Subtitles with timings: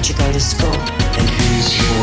[0.00, 0.72] get you go to school.
[1.20, 2.00] And here's your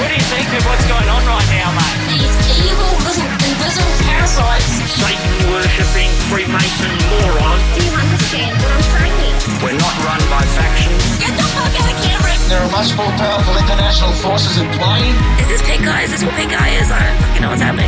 [0.00, 2.16] What do you think of what's going on right now, mate?
[2.16, 4.88] These evil little invisible parasites.
[4.88, 7.60] Satan worshipping Freemason moron.
[7.76, 9.36] Do you understand what I'm saying?
[9.60, 11.04] We're not run by factions.
[11.20, 11.89] Get the fuck out of camera!
[12.50, 15.06] There are much more powerful international forces in play.
[15.38, 16.02] Is this pink guy?
[16.02, 16.90] Is this what pink guy is?
[16.90, 17.86] I don't fucking know what's happening.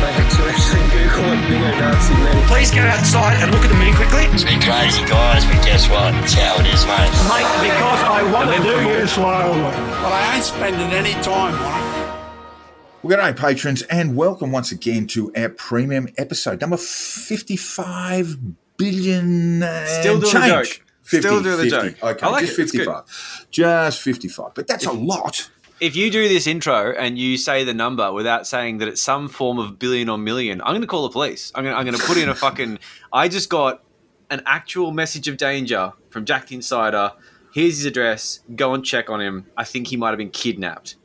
[2.47, 4.23] Please go outside and look at the moon quickly.
[4.31, 6.15] It's been crazy, guys, but guess what?
[6.23, 7.11] It's how it is, mate.
[7.27, 9.59] Mate, because I want to do you slowly.
[9.99, 13.03] But I ain't spending any time on it.
[13.03, 18.37] Well, good day, patrons, and welcome once again to our premium episode, number 55
[18.77, 19.61] billion.
[19.61, 20.69] And Still doing the change.
[20.69, 20.85] joke.
[21.03, 21.95] Still do the joke.
[22.01, 22.69] Okay, I like just it.
[22.69, 23.47] 55.
[23.51, 24.53] Just 55.
[24.53, 25.49] But that's a lot.
[25.79, 29.27] If you do this intro and you say the number without saying that it's some
[29.27, 31.51] form of billion or million, I'm going to call the police.
[31.55, 32.79] I'm going to, I'm going to put in a fucking.
[33.13, 33.83] I just got
[34.29, 37.11] an actual message of danger from Jack the Insider.
[37.53, 38.39] Here's his address.
[38.55, 39.45] Go and check on him.
[39.57, 40.95] I think he might have been kidnapped.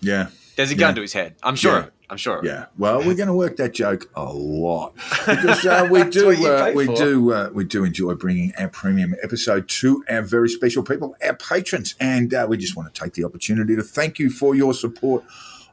[0.00, 0.28] Yeah.
[0.56, 0.94] There's a gun Yeah.
[0.96, 1.34] to his head.
[1.42, 1.78] I'm sure.
[1.80, 1.86] Yeah.
[2.10, 2.40] I'm sure.
[2.42, 4.94] Yeah, well, we're going to work that joke a lot
[5.26, 6.96] because uh, we do uh, we for.
[6.96, 11.34] do uh, we do enjoy bringing our premium episode to our very special people, our
[11.34, 14.72] patrons, and uh, we just want to take the opportunity to thank you for your
[14.72, 15.22] support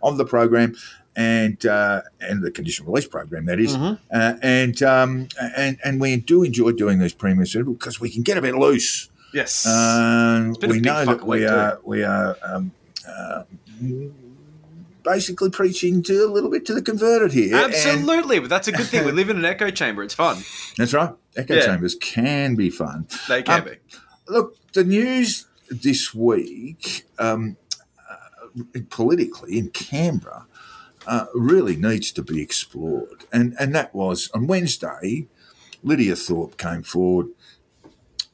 [0.03, 0.75] of the program
[1.15, 3.75] and uh, and the conditional release program that is.
[3.75, 3.95] Mm-hmm.
[4.11, 8.37] Uh, and um, and and we do enjoy doing these premium because we can get
[8.37, 9.09] a bit loose.
[9.33, 9.65] Yes.
[9.65, 12.71] Um, we know that we are we are um,
[13.07, 13.43] uh,
[15.05, 17.55] basically preaching to a little bit to the converted here.
[17.55, 18.39] and- Absolutely.
[18.39, 19.05] But that's a good thing.
[19.05, 20.03] We live in an echo chamber.
[20.03, 20.37] It's fun.
[20.77, 21.13] that's right.
[21.37, 21.65] Echo Yeah.
[21.65, 23.07] chambers can be fun.
[23.29, 23.71] They can Um, be.
[24.27, 27.57] Look, the news this week, um,
[28.09, 30.47] uh, politically in Canberra,
[31.07, 35.27] uh, really needs to be explored, and and that was on Wednesday.
[35.83, 37.27] Lidia Thorpe came forward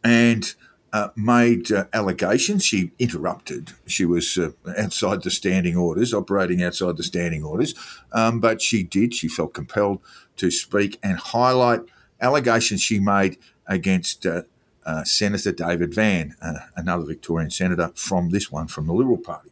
[0.03, 0.53] and
[0.93, 2.65] uh, made uh, allegations.
[2.65, 3.71] She interrupted.
[3.87, 7.73] She was uh, outside the standing orders, operating outside the standing orders,
[8.11, 9.13] um, but she did.
[9.13, 10.01] She felt compelled
[10.37, 11.81] to speak and highlight
[12.19, 13.37] allegations she made
[13.67, 14.43] against uh,
[14.85, 19.51] uh, Senator David Van, uh, another Victorian senator from this one, from the Liberal Party.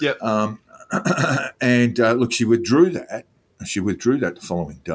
[0.00, 0.22] Yep.
[0.22, 0.60] Um,
[1.60, 3.26] and uh, look, she withdrew that.
[3.64, 4.94] She withdrew that the following day.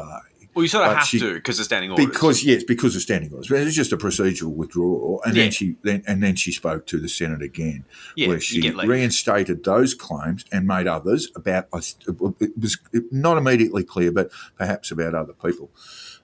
[0.55, 2.05] Well, you sort of but have she- to because of standing orders.
[2.05, 5.43] Because yes, because of standing orders, but it was just a procedural withdrawal, and Yeah.
[5.43, 7.83] then she then and then she spoke to the Senate again,
[8.15, 11.67] Yeah, where she reinstated those claims and made others about.
[11.73, 12.77] It was
[13.11, 15.69] not immediately clear, but perhaps about other people,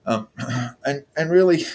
[0.06, 0.28] um,
[0.86, 1.66] and and really.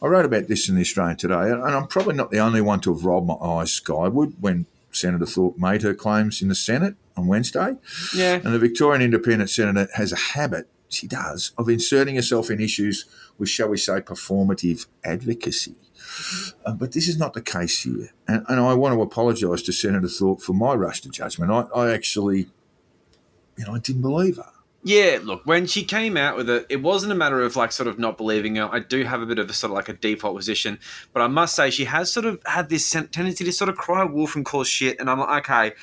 [0.00, 2.80] I wrote about this in the Australian today, and I'm probably not the only one
[2.80, 6.96] to have rolled my eyes skyward when Senator Thorpe made her claims in the Senate
[7.16, 7.76] on Wednesday.
[8.12, 8.40] yeah.
[8.42, 13.06] And the Victorian Independent Senator has a habit, she does, of inserting herself in issues
[13.38, 15.74] with, shall we say, performative advocacy.
[16.64, 18.10] Uh, but this is not the case here.
[18.28, 21.50] And, and I want to apologise to Senator Thorpe for my rush to judgment.
[21.50, 22.48] I, I actually,
[23.56, 24.50] you know, I didn't believe her.
[24.84, 27.86] Yeah, look, when she came out with it, it wasn't a matter of like sort
[27.86, 28.68] of not believing her.
[28.72, 30.80] I do have a bit of a sort of like a default position,
[31.12, 34.02] but I must say she has sort of had this tendency to sort of cry
[34.02, 34.98] wolf and call shit.
[34.98, 35.76] And I'm like, okay,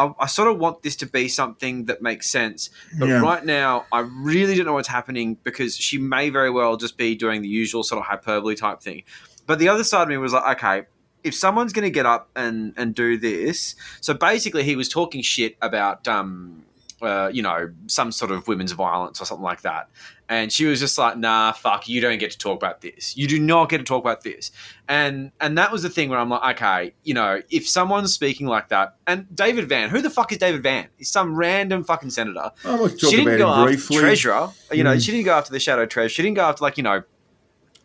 [0.00, 2.70] I, I sort of want this to be something that makes sense.
[2.98, 3.20] But Yeah.
[3.20, 7.14] right now, I really don't know what's happening because she may very well just be
[7.14, 9.02] doing the usual sort of hyperbole type thing.
[9.46, 10.86] But the other side of me was like, okay,
[11.22, 15.22] if someone's going to get up and, and do this, so basically he was talking
[15.22, 16.64] shit about, um,
[17.02, 19.88] uh, you know, some sort of women's violence or something like that.
[20.28, 23.16] And she was just like, nah, fuck, you don't get to talk about this.
[23.16, 24.52] You do not get to talk about this.
[24.88, 28.46] And and that was the thing where I'm like, okay, you know, if someone's speaking
[28.46, 30.86] like that, and David Van, who the fuck is David Van?
[30.98, 32.52] He's some random fucking senator.
[32.98, 33.96] She didn't go after briefly.
[33.98, 34.50] treasurer.
[34.70, 35.04] You know, Mm.
[35.04, 36.08] she didn't go after the shadow treasurer.
[36.08, 37.02] She didn't go after like you know,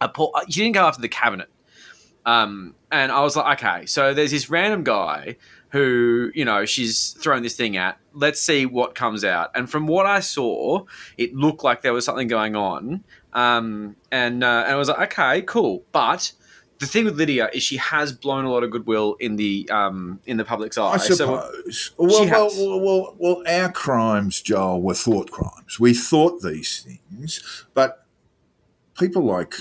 [0.02, 1.50] a po- she didn't go after the cabinet.
[2.26, 5.38] Um, and I was like, okay, so there's this random guy
[5.70, 7.98] who, you know, she's throwing this thing at.
[8.14, 9.52] Let's see what comes out.
[9.56, 10.86] And from what I saw,
[11.18, 13.04] it looked like there was something going on.
[13.34, 15.84] Um, and, uh, and I was like, okay, cool.
[15.92, 16.32] But
[16.80, 20.20] the thing with Lidia is she has blown a lot of goodwill in the um,
[20.26, 20.92] in the public's eye.
[20.94, 21.92] I So- suppose.
[21.98, 25.80] well, well, well, well, well, our crimes, Joel, were thought crimes.
[25.80, 28.06] We thought these things, but
[28.98, 29.56] people like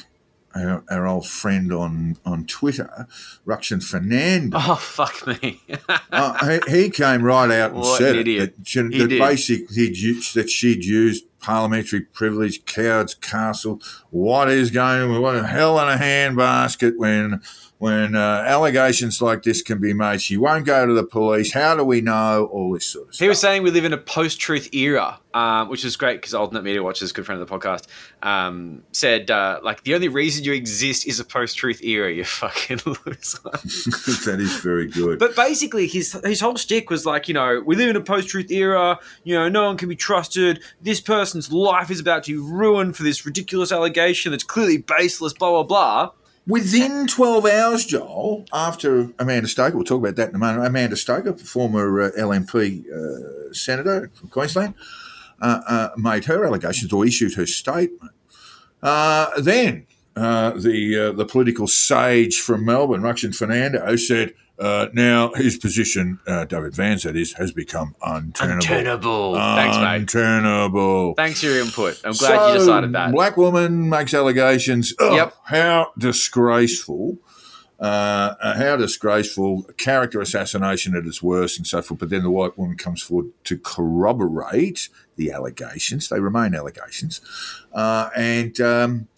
[0.54, 3.06] our, our old friend on, on Twitter,
[3.46, 5.60] Rukshan Fernando, oh fuck me!
[6.12, 8.56] uh, he, he came right out and What said an it, idiot.
[8.56, 9.90] that, she, He that basically
[10.34, 13.80] that she'd used parliamentary privilege, Coward's Castle.
[14.10, 15.02] What is going?
[15.10, 15.20] On?
[15.20, 17.42] What a hell in a handbasket when
[17.78, 20.22] when uh, allegations like this can be made.
[20.22, 21.52] She won't go to the police.
[21.52, 23.24] How do we know all this sort of stuff?
[23.24, 25.18] he was saying we live in a post-truth era.
[25.34, 27.86] um, which is great because Alternate Media Watch is a good friend of the podcast,
[28.22, 32.12] um, said uh, like the only reason you exist is a post-truth era.
[32.12, 33.38] You fucking loser.
[33.42, 35.18] that is very good.
[35.18, 38.50] But basically, his his whole shtick was like, you know, we live in a post-truth
[38.52, 38.98] era.
[39.24, 40.62] You know, no one can be trusted.
[40.80, 45.32] This person's life is about to be ruined for this ridiculous allegation that's clearly baseless.
[45.32, 46.10] Blah blah blah.
[46.46, 50.66] Within 12 hours, Joel, after Amanda Stoker, we'll talk about that in a moment.
[50.66, 54.74] Amanda Stoker, former uh, LNP uh, senator from Queensland,
[55.40, 58.12] uh, uh, made her allegations or issued her statement.
[58.82, 59.86] Uh, then
[60.16, 66.44] uh, the the political sage from Melbourne, Rukshan Fernando, said, uh, now his position, uh,
[66.44, 68.54] David Vance, that is, has become untenable.
[68.54, 69.34] Untenable.
[69.34, 69.96] Thanks, mate.
[69.96, 71.14] Untenable.
[71.14, 72.00] Thanks for your input.
[72.04, 73.12] I'm glad you decided that.
[73.12, 74.94] Black woman makes allegations.
[75.00, 75.34] Ugh, Yep.
[75.44, 77.18] How disgraceful.
[77.80, 79.64] Uh, uh, how disgraceful.
[79.76, 81.98] Character assassination at its worst and so forth.
[81.98, 86.08] But then the white woman comes forward to corroborate the allegations.
[86.08, 87.20] They remain allegations.
[87.72, 89.08] Uh, and, um,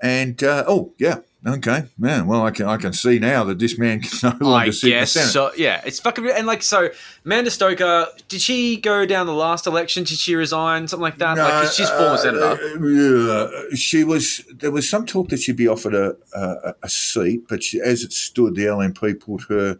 [0.00, 1.18] and uh, oh, yeah.
[1.46, 2.26] Okay, man.
[2.26, 4.84] Well, I can I can see now that this man can no longer I sit
[4.88, 5.28] in the guess Senate.
[5.30, 5.52] so.
[5.56, 6.88] Yeah, it's fucking and like so.
[7.26, 10.04] Amanda Stoker, did she go down the last election?
[10.04, 10.88] Did she resign?
[10.88, 11.36] Something like that?
[11.36, 12.46] like 'cause she's former uh, senator.
[12.46, 14.42] uh, yeah, she was.
[14.54, 18.02] There was some talk that she'd be offered a a, a seat, but she, as
[18.02, 19.78] it stood, the LNP put her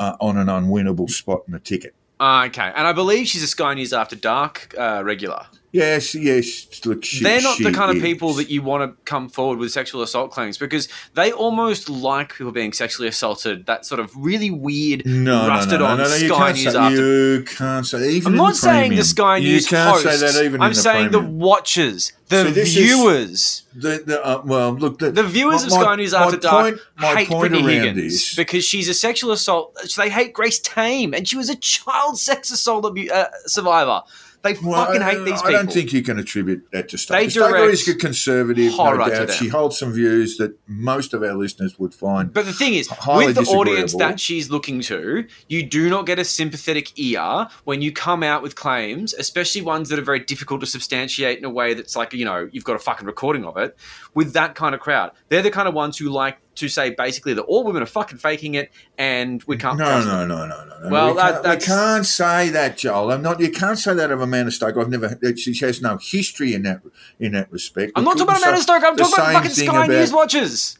[0.00, 1.94] uh, on an unwinnable spot in the ticket.
[2.18, 5.46] Ah, okay, and I believe she's a Sky News After Dark uh, regular.
[5.76, 6.84] Yes, yes.
[6.86, 9.70] Look, she, They're not the kind of people that you want to come forward with
[9.72, 13.66] sexual assault claims because they almost like people being sexually assaulted.
[13.66, 16.56] That sort of really weird, No, rusted no, no, on no, no, you Sky can't
[16.56, 16.96] News say, After.
[17.36, 18.10] You can't say.
[18.10, 18.96] Even I'm not saying premium.
[18.98, 20.20] the Sky News You can't hosts.
[20.20, 23.62] say that even I'm the saying the watchers, the So viewers.
[23.74, 26.80] The, the, uh, well, look, the, The viewers my- of Sky News After Dark point-
[26.96, 29.76] my hate point Brittany Higgins this- because she's a sexual assault.
[29.96, 34.02] They hate Grace Tame, and she was a child sex assault abu- uh, survivor.
[34.46, 35.48] They Well, fucking I- hate these people.
[35.48, 37.20] I don't think you can attribute that to Stoker.
[37.20, 39.32] They Stoker is a conservative, no doubt.
[39.32, 42.32] She holds some views that most of our listeners would find.
[42.32, 46.18] But the thing is, with the audience that she's looking to, you do not get
[46.18, 50.60] a sympathetic ear when you come out with claims, especially ones that are very difficult
[50.60, 53.56] to substantiate in a way that's like, you know, you've got a fucking recording of
[53.56, 53.76] it,
[54.14, 55.10] with that kind of crowd.
[55.28, 58.18] They're the kind of ones who like to say basically that all women are fucking
[58.18, 60.88] faking it and we can't No, no, no, no, no, no.
[60.90, 63.12] Well, we, that- can't, we can't say that, Joel.
[63.12, 63.40] I'm not.
[63.40, 64.80] You can't say that of Amanda Stoker.
[64.80, 65.18] I've never.
[65.36, 66.80] She has no history in that
[67.20, 67.92] in that respect.
[67.94, 70.78] I'm We not talking about Amanda Stoker, I'm talking about fucking Sky about- News watchers.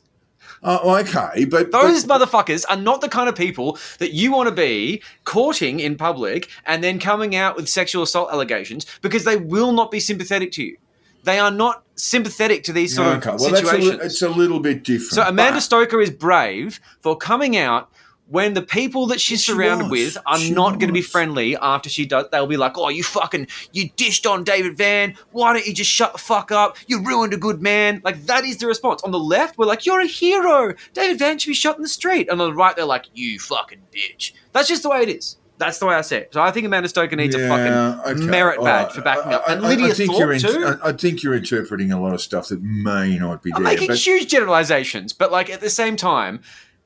[0.62, 4.49] Oh, okay, but Those but, motherfuckers are not the kind of people that you want
[4.49, 9.37] to be courting in public and then coming out with sexual assault allegations because they
[9.37, 10.79] will not be sympathetic to you.
[11.25, 13.31] They are not sympathetic to these sort okay.
[13.31, 14.00] of Well, that's a, situations.
[14.02, 15.12] it's a little bit different.
[15.12, 17.90] so Amanda Stoker is brave for coming out
[18.28, 19.90] when the people that she's She surrounded was.
[20.16, 22.26] with are She not going to be friendly after she does.
[22.32, 25.14] They'll be like, "Oh, you fucking, you dished on David Van.
[25.31, 26.76] Why don't you just shut the fuck up?
[26.88, 29.00] You ruined a good man." Like that is the response.
[29.04, 30.75] On the left, we're like, "You're a hero.
[30.93, 33.38] David Van should be shot in the street." And on the right, they're like, "You
[33.38, 35.37] fucking bitch." That's just the way it is.
[35.58, 36.35] That's the way I see it.
[36.35, 38.26] So I think Amanda Stoker needs a fucking okay.
[38.26, 38.93] merit badge right.
[38.94, 39.44] for backing up.
[39.49, 40.79] I- And I- Lidia I think Thorpe you're in- too.
[40.82, 43.73] I, I think you're interpreting a lot of stuff that may not be I'm there.
[43.73, 46.41] making but- huge generalizations, but like at the same time,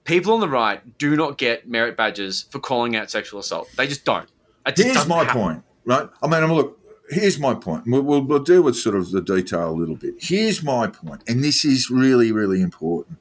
[0.04, 3.68] people on the right do not get merit badges for calling out sexual assault.
[3.76, 4.28] They just don't.
[4.68, 5.40] Just Here's my happen.
[5.42, 6.08] point, right?
[6.22, 6.78] I mean, look,
[7.08, 7.84] here's my point.
[7.86, 10.14] We'll, we'll, we'll deal with sort of the detail a little bit.
[10.20, 13.18] Here's my point, and this is really, really important.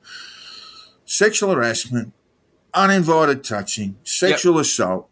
[1.06, 2.14] Sexual harassment,
[2.74, 5.09] uninvited touching, sexual assault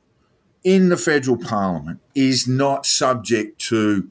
[0.68, 4.10] in the federal parliament is not subject to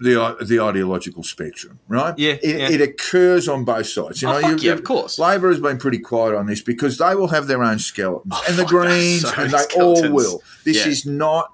[0.00, 2.16] the the ideological spectrum, right?
[2.18, 2.68] Yeah, it, yeah.
[2.70, 4.22] it occurs on both sides.
[4.22, 5.18] You Oh, know, you- yeah, of course.
[5.18, 8.56] Labor has been pretty quiet on this because they will have their own skeletons, and
[8.56, 10.42] the Oh, Greens, so and they all will.
[10.64, 10.88] This Yeah.
[10.92, 11.52] is not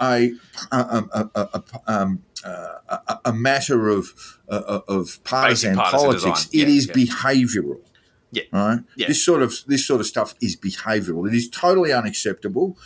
[0.00, 0.32] a
[0.72, 6.46] a, a, a, a, um, uh, matter of uh, of partisan, politics.
[6.46, 6.62] design.
[6.62, 6.94] It is yeah.
[8.34, 8.42] Yeah.
[8.52, 8.80] Right.
[8.96, 9.08] Yeah.
[9.08, 11.26] This sort of this sort of stuff is behavioural.
[11.28, 12.76] It is totally unacceptable,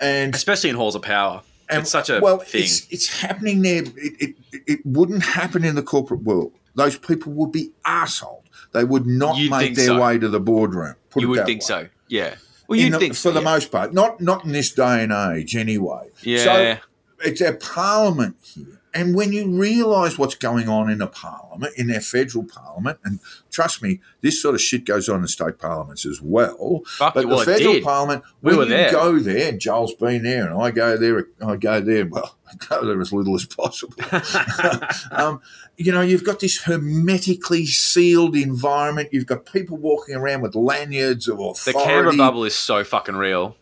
[0.00, 1.42] and Especially in halls of power.
[1.70, 2.62] and, it's such a well, thing.
[2.62, 3.82] It's, it's happening there.
[3.84, 6.52] It, it, it wouldn't happen in the corporate world.
[6.74, 8.42] Those people would be arsehole.
[8.72, 10.02] They would not You'd make their so.
[10.02, 10.96] way to the boardroom.
[11.10, 11.66] Put you would think way.
[11.66, 11.88] so.
[12.08, 12.34] Yeah.
[12.68, 13.44] Well, the- think for so, the yeah.
[13.44, 13.94] most part.
[13.94, 16.08] Not not in this day and age, anyway.
[16.22, 16.44] Yeah.
[16.44, 16.78] So
[17.24, 21.86] it's our parliament here, and when you realise what's going on in a parliament, in
[21.88, 26.06] their federal parliament, and trust me, this sort of shit goes on in state parliaments
[26.06, 26.80] as well.
[26.86, 27.84] Fuck but the it federal did.
[27.84, 28.90] parliament, We were you there.
[28.90, 32.06] go there, and Joel's been there, and I go there, I go there.
[32.16, 33.94] Well, I go there as little as possible.
[35.10, 35.40] um,
[35.76, 39.08] you know, you've got this hermetically sealed environment.
[39.12, 41.72] You've got people walking around with lanyards of authority.
[41.72, 43.56] the Canberra bubble is so fucking real.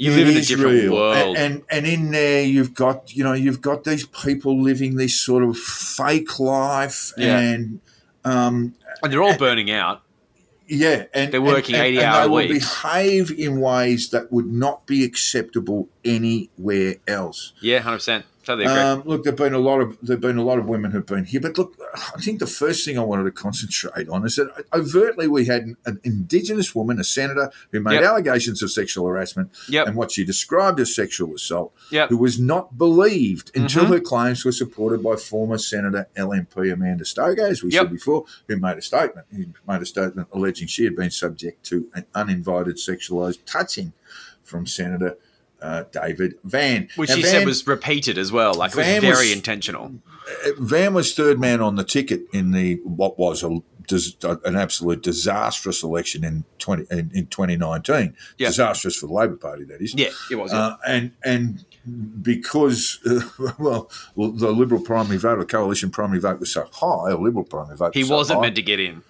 [0.00, 0.94] You live in a different real.
[0.94, 1.36] world.
[1.36, 5.20] and, and and in there you've got you know you've got these people living this
[5.20, 7.38] sort of fake life Yeah.
[7.38, 7.80] and
[8.24, 10.02] um, and they're all burning out.
[10.66, 12.82] yeah, and They're working and, and, 80 and hour they will weeks.
[12.82, 17.52] behave in ways that would not be acceptable anywhere else.
[17.60, 18.24] Yeah, hundred percent.
[18.50, 18.80] Totally agree.
[18.82, 21.24] Um, look, there've been a lot of there've been a lot of women who've been
[21.24, 24.48] here, but look, I think the first thing I wanted to concentrate on is that
[24.72, 28.04] overtly we had an, an Indigenous woman, a senator, who made Yep.
[28.04, 29.86] allegations of sexual harassment Yep.
[29.88, 32.08] and what she described as sexual assault, Yep.
[32.10, 33.88] who was not believed until Mhm.
[33.88, 38.56] her claims were supported by former Senator LNP Amanda Stoker, as we said before, who
[38.56, 39.26] made a statement.
[39.34, 43.92] Who made a statement alleging she had been subject to an uninvited sexualised touching
[44.42, 45.16] from Senator.
[45.62, 48.54] Uh, David Van, Which Now, she Van- said was repeated as well.
[48.54, 49.92] Like it was very was- intentional.
[50.58, 53.60] Van was third man on the ticket in the what was a,
[54.44, 58.14] an absolute disastrous election in twenty in, in twenty nineteen.
[58.38, 58.48] Yeah.
[58.48, 59.94] Disastrous for the Labor Party, that is.
[59.94, 60.52] Yeah, it was.
[60.52, 60.58] yeah.
[60.58, 61.64] Uh, and and
[62.22, 67.16] because uh, well, the Liberal primary vote, or coalition primary vote was so high, a
[67.16, 69.02] Liberal primary vote, he was wasn't high, meant to get in,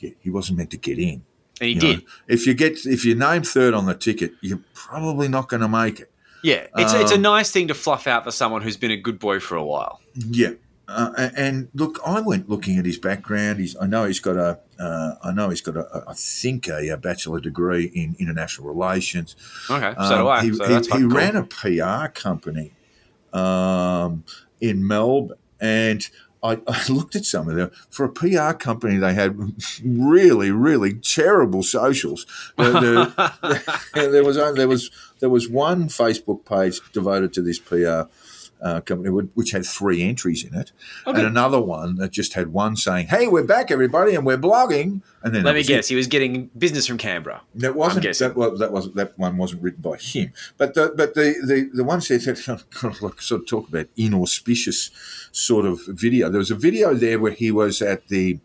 [0.00, 1.24] yeah, he wasn't meant to get in.
[1.62, 1.98] And he you did.
[2.00, 2.04] know.
[2.28, 5.68] If you get if you're named third on the ticket, you're probably not going to
[5.68, 6.10] make it.
[6.42, 8.96] Yeah, it's it's a Um, nice thing to fluff out for someone who's been a
[8.96, 10.00] good boy for a while.
[10.14, 10.54] Yeah.
[10.88, 13.60] Uh, and look, I went looking at his background.
[13.60, 16.88] He's, I know he's got a, uh, I know he's got a, I think a,
[16.90, 19.36] a bachelor degree in international relations.
[19.70, 20.42] Okay, so do Um, I.
[20.42, 21.08] He, so he- he cool.
[21.08, 22.72] ran a PR company
[23.32, 24.24] um,
[24.60, 26.06] in Melbourne, and
[26.42, 27.70] I, I looked at some of them.
[27.88, 29.38] For a PR company, they had
[29.84, 32.26] really, really terrible socials.
[32.56, 33.62] There, uh, there-
[34.10, 38.10] there was only, there was there was one Facebook page devoted to this PR.
[38.62, 40.70] Uh, company which- had three entries in it,
[41.04, 41.18] Okay.
[41.18, 45.02] and another one that just had one saying, "Hey, we're back, everybody, and we're blogging."
[45.24, 45.72] And then Let me was it.
[45.72, 47.42] guess, he was getting business from Canberra.
[47.56, 50.32] That wasn't that was that was that one wasn't written by him.
[50.58, 52.38] But the but the the, the one said that
[53.18, 54.90] sort of talk about inauspicious
[55.32, 56.28] sort of video.
[56.30, 58.38] There was a video there where he was at the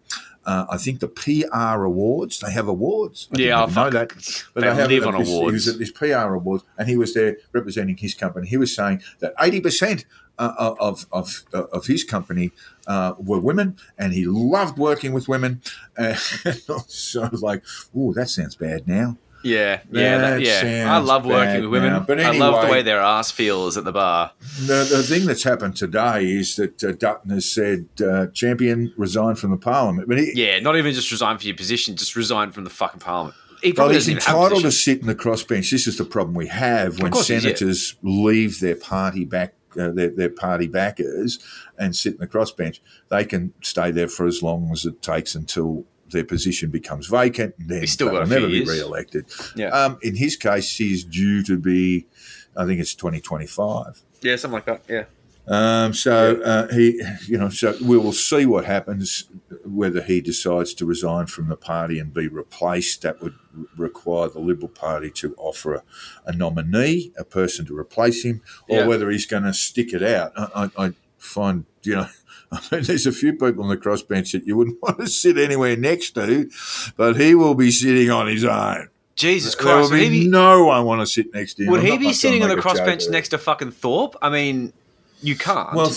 [0.47, 2.39] uh, I think the PR awards.
[2.39, 3.27] They have awards.
[3.33, 4.09] I Yeah, oh, know that.
[4.55, 7.37] They have live on this- He was at this PR awards, and he was there
[7.51, 8.47] representing his company.
[8.47, 10.05] He was saying that eighty percent
[10.39, 12.51] uh, of of of his company
[12.87, 15.61] uh, were women, and he loved working with women.
[15.97, 16.13] Uh,
[16.87, 17.63] so I was like,
[17.95, 20.93] "Oh, that sounds bad now." Yeah, yeah, that, yeah.
[20.93, 21.93] I love working with women.
[21.93, 24.31] now, but I love the way their ass feels at the bar.
[24.65, 29.39] The, the thing that's happened today is that uh, Dutton has said uh, champion resigned
[29.39, 32.51] from the parliament, but he, Yeah, not even just resign for your position, just resign
[32.51, 33.35] from the fucking parliament.
[33.61, 35.71] He Well, he's doesn't even have a entitled to sit in the crossbench.
[35.71, 37.55] This is the problem we have when course he is, yeah.
[37.55, 41.39] senators leave their party back, uh, their, their party backers,
[41.77, 42.79] and sit in the crossbench.
[43.09, 47.55] They can stay there for as long as it takes until their position becomes vacant.
[47.59, 49.25] and Then He's still they got will a few never be re-elected.
[49.55, 49.67] Yeah.
[49.69, 52.05] Um, in his case, he's due to be,
[52.55, 54.01] I think it's twenty twenty five.
[54.21, 54.81] Yeah, something like that.
[54.89, 55.05] Yeah.
[55.49, 59.29] Um, so uh, he, you know, so we will see what happens.
[59.63, 63.35] Whether he decides to resign from the party and be replaced, that would
[63.77, 65.83] require the Liberal Party to offer a,
[66.25, 68.87] a nominee, a person to replace him, or Yeah.
[68.87, 70.33] whether he's going to stick it out.
[70.35, 72.07] I, I, I find, you know.
[72.51, 75.37] I mean, there's a few people on the crossbench that you wouldn't want to sit
[75.37, 76.49] anywhere next to,
[76.95, 78.89] but he will be sitting on his own.
[79.15, 79.89] Jesus Christ!
[79.89, 80.09] There will.
[80.09, 81.71] Be be, no one want to sit next to him.
[81.71, 84.15] would I'm he be sitting on the make a joke crossbench next to fucking Thorpe?
[84.21, 84.73] I mean,
[85.21, 85.73] you can't.
[85.73, 85.91] Well,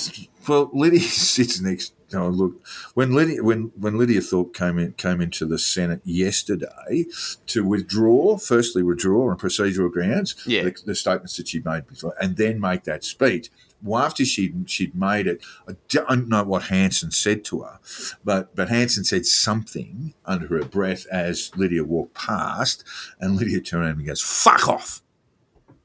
[0.49, 1.93] well, Lidia sits next.
[2.13, 2.55] Oh, look,
[2.95, 7.05] when Lidia when when Lidia Thorpe came in came into the Senate yesterday
[7.47, 10.65] to withdraw, firstly withdraw on procedural grounds, Yeah.
[10.65, 13.51] the, the statements that she made before, and then make that speech.
[13.83, 17.79] Well, after she she'd made it, I don't know what Hanson said to her,
[18.25, 22.85] but but Hanson said something under her breath as Lidia walked past,
[23.21, 25.03] and Lidia turned around and goes, "Fuck off."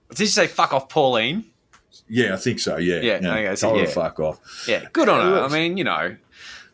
[0.10, 1.46] Did you say fuck off, Pauline?
[2.08, 2.78] Yeah, I think so.
[2.78, 3.86] Yeah, Yeah, okay, so yeah.
[3.86, 4.66] fuck off.
[4.68, 5.42] Yeah, good on her.
[5.42, 6.16] I mean, you know,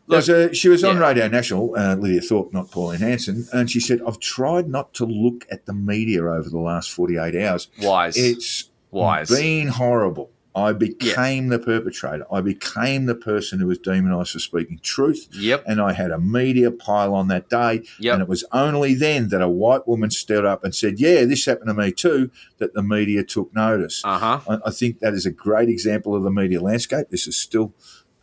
[0.06, 1.08] was a, she was on yeah.
[1.08, 5.04] Radio National, uh, Lidia Thorpe, not Pauline Hanson, and she said, I've tried not to
[5.04, 7.68] look at the media over the last 48 hours.
[7.80, 8.16] wise.
[8.16, 9.28] It's wise.
[9.30, 10.30] been horrible.
[10.54, 12.26] I became the perpetrator.
[12.30, 15.28] I became the person who was demonised for speaking truth.
[15.32, 15.64] Yep.
[15.66, 17.82] And I had a media pile on that day.
[17.98, 18.14] Yep.
[18.14, 21.46] And it was only then that a white woman stood up and said, Yeah, this
[21.46, 24.02] happened to me too, that the media took notice.
[24.04, 24.40] Uh huh.
[24.48, 27.08] I, I think that is a great example of the media landscape.
[27.10, 27.72] This is still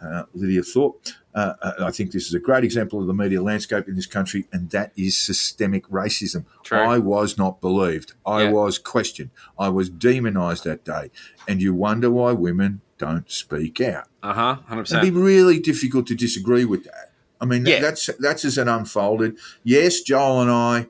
[0.01, 1.07] uh, Lidia Thorpe.
[1.35, 4.05] Uh, uh, I think this is a great example of the media landscape in this
[4.07, 6.45] country, and that is systemic racism.
[6.63, 6.79] True.
[6.79, 8.13] I was not believed.
[8.25, 8.51] I Yeah.
[8.51, 9.29] was questioned.
[9.57, 11.11] I was demonised that day.
[11.47, 14.07] And you wonder why women don't speak out.
[14.23, 14.55] Uh huh.
[14.67, 17.11] Hundred It'd be really difficult to disagree with that.
[17.41, 17.79] I mean, Yeah.
[17.79, 19.37] that's that's as it unfolded.
[19.63, 20.87] Yes, Joel and I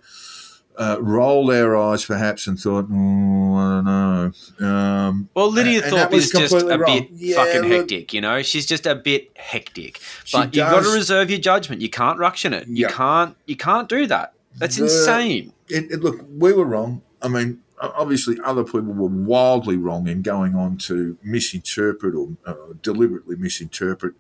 [0.79, 4.31] uh, rolled our eyes perhaps and thought, oh, I don't know.
[4.65, 6.86] Um, Well, Lidia and- and Thorpe was is just a wrong.
[7.00, 8.41] bit Yeah, fucking look, hectic, you know.
[8.41, 10.00] She's just a bit hectic.
[10.31, 11.81] But you've got to reserve your judgment.
[11.81, 12.67] You can't ruction it.
[12.67, 12.91] You Yeah.
[12.91, 13.36] can't.
[13.45, 14.33] You can't do that.
[14.57, 15.53] That's The- insane.
[15.67, 17.01] it, it, look, we were wrong.
[17.21, 22.53] I mean, obviously, other people were wildly wrong in going on to misinterpret or uh,
[22.81, 24.13] deliberately misinterpret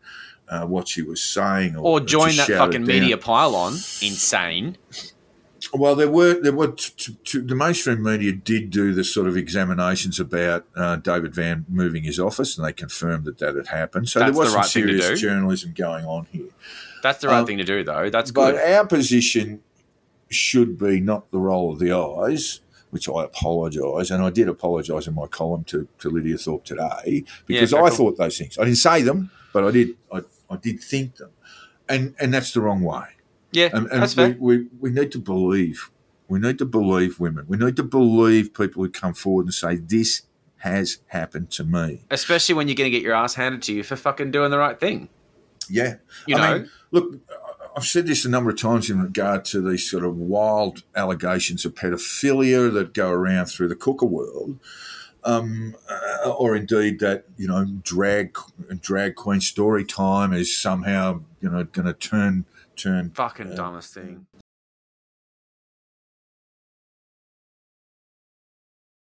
[0.49, 3.73] uh, what she was saying, or, Or join that fucking media pylon.
[4.01, 4.77] Insane.
[5.73, 9.35] Well, there were there were t- t- the mainstream media did do the sort of
[9.37, 14.09] examinations about uh, David Van moving his office, and they confirmed that that had happened.
[14.09, 16.47] So That's there was the right some serious journalism going on here.
[17.03, 18.09] That's the right Um, thing to do, though.
[18.09, 19.61] That's But our position
[20.29, 22.59] should be not the role of the eyes,
[22.91, 27.23] which I apologise, and I did apologise in my column to, to Lidia Thorpe today
[27.45, 27.97] because fair I call.
[27.97, 28.57] thought those things.
[28.57, 29.89] I didn't say them, but I did.
[30.11, 31.31] I, I did think them,
[31.87, 33.05] and and that's the wrong way.
[33.51, 34.37] Yeah, And, and that's we, fair.
[34.39, 35.89] we we need to believe.
[36.27, 37.45] We need to believe women.
[37.47, 40.23] We need to believe people who come forward and say this
[40.57, 42.03] has happened to me.
[42.11, 44.57] Especially when you're going to get your ass handed to you for fucking doing the
[44.59, 45.09] right thing.
[45.69, 45.95] Yeah.
[46.27, 46.59] You I know?
[46.59, 47.15] mean, look,
[47.75, 51.65] I've said this a number of times in regard to these sort of wild allegations
[51.65, 54.59] of pedophilia that go around through the cooker world.
[55.23, 58.37] Um, uh, or indeed that you know drag
[58.79, 62.45] drag queen story time is somehow you know going to turn
[62.79, 64.25] turn Fucking uh, dumbest thing.